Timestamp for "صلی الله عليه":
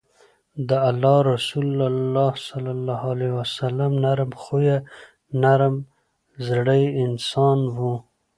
2.49-3.31